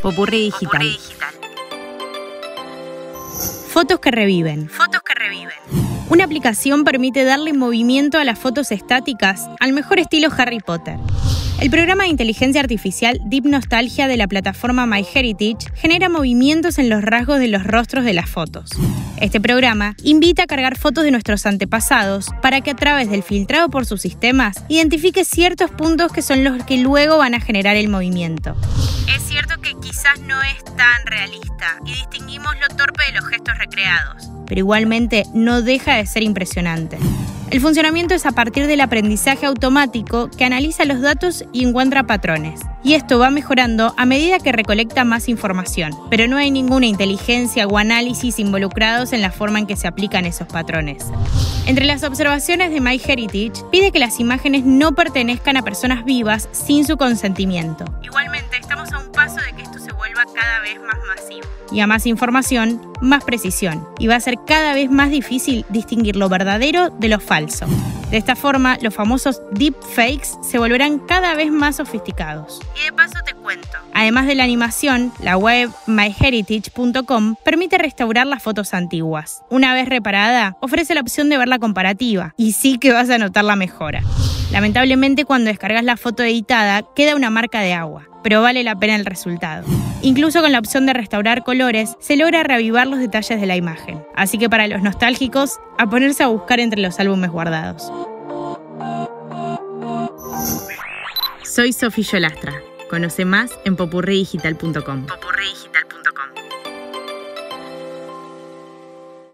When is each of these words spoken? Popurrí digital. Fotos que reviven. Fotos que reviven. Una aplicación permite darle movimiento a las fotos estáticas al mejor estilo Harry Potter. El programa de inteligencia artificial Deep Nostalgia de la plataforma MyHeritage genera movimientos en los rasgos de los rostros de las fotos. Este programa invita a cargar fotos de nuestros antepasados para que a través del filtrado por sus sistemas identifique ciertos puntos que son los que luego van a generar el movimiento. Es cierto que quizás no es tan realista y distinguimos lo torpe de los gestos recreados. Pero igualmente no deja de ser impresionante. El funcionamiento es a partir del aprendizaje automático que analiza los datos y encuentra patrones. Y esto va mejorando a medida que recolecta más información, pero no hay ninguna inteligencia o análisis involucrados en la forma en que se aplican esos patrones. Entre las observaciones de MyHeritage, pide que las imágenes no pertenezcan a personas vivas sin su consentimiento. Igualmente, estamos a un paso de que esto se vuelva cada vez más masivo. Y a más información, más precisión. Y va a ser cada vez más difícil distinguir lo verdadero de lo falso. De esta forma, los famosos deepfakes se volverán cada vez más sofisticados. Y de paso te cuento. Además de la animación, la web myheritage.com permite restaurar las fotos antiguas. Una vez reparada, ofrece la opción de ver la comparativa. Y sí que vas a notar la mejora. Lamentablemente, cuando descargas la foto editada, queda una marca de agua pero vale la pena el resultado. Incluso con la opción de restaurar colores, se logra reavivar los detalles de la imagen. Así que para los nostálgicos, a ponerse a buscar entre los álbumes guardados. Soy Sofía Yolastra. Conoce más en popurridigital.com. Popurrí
Popurrí 0.00 0.46
digital. 0.46 0.82
Fotos 3.68 4.00
que 4.00 4.10
reviven. 4.10 4.68
Fotos 4.68 5.02
que 5.02 5.14
reviven. 5.14 5.83
Una 6.10 6.24
aplicación 6.24 6.84
permite 6.84 7.24
darle 7.24 7.54
movimiento 7.54 8.18
a 8.18 8.24
las 8.24 8.38
fotos 8.38 8.70
estáticas 8.72 9.48
al 9.58 9.72
mejor 9.72 9.98
estilo 9.98 10.28
Harry 10.36 10.60
Potter. 10.60 10.98
El 11.60 11.70
programa 11.70 12.02
de 12.02 12.10
inteligencia 12.10 12.60
artificial 12.60 13.20
Deep 13.24 13.46
Nostalgia 13.46 14.06
de 14.06 14.18
la 14.18 14.26
plataforma 14.26 14.86
MyHeritage 14.86 15.72
genera 15.74 16.10
movimientos 16.10 16.78
en 16.78 16.90
los 16.90 17.02
rasgos 17.02 17.38
de 17.38 17.48
los 17.48 17.64
rostros 17.64 18.04
de 18.04 18.12
las 18.12 18.28
fotos. 18.28 18.70
Este 19.18 19.40
programa 19.40 19.96
invita 20.02 20.42
a 20.42 20.46
cargar 20.46 20.76
fotos 20.76 21.04
de 21.04 21.10
nuestros 21.10 21.46
antepasados 21.46 22.26
para 22.42 22.60
que 22.60 22.72
a 22.72 22.76
través 22.76 23.08
del 23.08 23.22
filtrado 23.22 23.70
por 23.70 23.86
sus 23.86 24.02
sistemas 24.02 24.62
identifique 24.68 25.24
ciertos 25.24 25.70
puntos 25.70 26.12
que 26.12 26.20
son 26.20 26.44
los 26.44 26.62
que 26.64 26.76
luego 26.76 27.16
van 27.16 27.34
a 27.34 27.40
generar 27.40 27.76
el 27.76 27.88
movimiento. 27.88 28.54
Es 29.16 29.22
cierto 29.22 29.58
que 29.62 29.74
quizás 29.80 30.20
no 30.20 30.40
es 30.42 30.64
tan 30.76 31.06
realista 31.06 31.78
y 31.86 31.94
distinguimos 31.94 32.54
lo 32.60 32.76
torpe 32.76 33.04
de 33.06 33.12
los 33.12 33.26
gestos 33.28 33.56
recreados. 33.56 34.23
Pero 34.46 34.60
igualmente 34.60 35.24
no 35.34 35.62
deja 35.62 35.96
de 35.96 36.06
ser 36.06 36.22
impresionante. 36.22 36.98
El 37.50 37.60
funcionamiento 37.60 38.14
es 38.14 38.26
a 38.26 38.32
partir 38.32 38.66
del 38.66 38.80
aprendizaje 38.80 39.46
automático 39.46 40.28
que 40.28 40.44
analiza 40.44 40.84
los 40.84 41.00
datos 41.00 41.44
y 41.52 41.64
encuentra 41.64 42.02
patrones. 42.02 42.60
Y 42.82 42.94
esto 42.94 43.18
va 43.18 43.30
mejorando 43.30 43.94
a 43.96 44.06
medida 44.06 44.40
que 44.40 44.50
recolecta 44.50 45.04
más 45.04 45.28
información, 45.28 45.92
pero 46.10 46.26
no 46.26 46.36
hay 46.36 46.50
ninguna 46.50 46.86
inteligencia 46.86 47.66
o 47.68 47.78
análisis 47.78 48.38
involucrados 48.38 49.12
en 49.12 49.22
la 49.22 49.30
forma 49.30 49.60
en 49.60 49.66
que 49.66 49.76
se 49.76 49.86
aplican 49.86 50.24
esos 50.24 50.48
patrones. 50.48 51.06
Entre 51.66 51.84
las 51.84 52.02
observaciones 52.02 52.72
de 52.72 52.80
MyHeritage, 52.80 53.64
pide 53.70 53.92
que 53.92 53.98
las 54.00 54.20
imágenes 54.20 54.64
no 54.64 54.92
pertenezcan 54.92 55.56
a 55.56 55.62
personas 55.62 56.04
vivas 56.04 56.48
sin 56.50 56.84
su 56.84 56.96
consentimiento. 56.96 57.84
Igualmente, 58.02 58.56
estamos 58.58 58.92
a 58.92 58.98
un 58.98 59.12
paso 59.12 59.36
de 59.36 59.54
que 59.54 59.62
esto 59.62 59.78
se 59.78 59.92
vuelva 59.92 60.24
cada 60.34 60.60
vez 60.60 60.78
más 60.80 60.98
masivo. 61.06 61.46
Y 61.72 61.80
a 61.80 61.86
más 61.86 62.04
información, 62.06 62.80
más 63.00 63.24
precisión. 63.24 63.86
Y 63.98 64.06
va 64.06 64.16
a 64.16 64.20
ser 64.20 64.36
cada 64.46 64.74
vez 64.74 64.90
más 64.90 65.10
difícil 65.10 65.64
distinguir 65.68 66.16
lo 66.16 66.28
verdadero 66.28 66.90
de 66.90 67.08
lo 67.08 67.20
falso. 67.20 67.66
De 68.10 68.18
esta 68.18 68.36
forma, 68.36 68.78
los 68.80 68.94
famosos 68.94 69.42
deepfakes 69.52 70.38
se 70.42 70.58
volverán 70.58 71.00
cada 71.00 71.34
vez 71.34 71.50
más 71.50 71.76
sofisticados. 71.76 72.60
Y 72.80 72.84
de 72.84 72.92
paso 72.92 73.18
te 73.24 73.34
cuento. 73.34 73.66
Además 73.92 74.26
de 74.26 74.36
la 74.36 74.44
animación, 74.44 75.12
la 75.20 75.36
web 75.36 75.70
myheritage.com 75.86 77.36
permite 77.44 77.78
restaurar 77.78 78.26
las 78.26 78.42
fotos 78.42 78.72
antiguas. 78.74 79.42
Una 79.50 79.74
vez 79.74 79.88
reparada, 79.88 80.56
ofrece 80.60 80.94
la 80.94 81.00
opción 81.00 81.28
de 81.28 81.38
ver 81.38 81.48
la 81.48 81.58
comparativa. 81.58 82.34
Y 82.36 82.52
sí 82.52 82.78
que 82.78 82.92
vas 82.92 83.10
a 83.10 83.18
notar 83.18 83.44
la 83.44 83.56
mejora. 83.56 84.02
Lamentablemente, 84.52 85.24
cuando 85.24 85.48
descargas 85.48 85.82
la 85.82 85.96
foto 85.96 86.22
editada, 86.22 86.82
queda 86.94 87.16
una 87.16 87.30
marca 87.30 87.60
de 87.60 87.72
agua 87.72 88.06
pero 88.24 88.40
vale 88.40 88.64
la 88.64 88.74
pena 88.74 88.96
el 88.96 89.04
resultado. 89.04 89.66
Incluso 90.00 90.40
con 90.40 90.50
la 90.50 90.58
opción 90.58 90.86
de 90.86 90.94
restaurar 90.94 91.44
colores, 91.44 91.94
se 92.00 92.16
logra 92.16 92.42
reavivar 92.42 92.86
los 92.94 93.02
detalles 93.02 93.40
de 93.40 93.46
la 93.46 93.56
imagen. 93.56 94.04
Así 94.14 94.38
que 94.38 94.48
para 94.48 94.68
los 94.68 94.82
nostálgicos, 94.82 95.58
a 95.78 95.88
ponerse 95.88 96.22
a 96.22 96.28
buscar 96.28 96.60
entre 96.60 96.80
los 96.80 96.98
álbumes 97.00 97.30
guardados. 97.30 97.90
Soy 101.42 101.72
Sofía 101.72 102.04
Yolastra. 102.04 102.52
Conoce 102.88 103.24
más 103.24 103.50
en 103.64 103.76
popurridigital.com. 103.76 105.06
Popurrí 105.06 105.50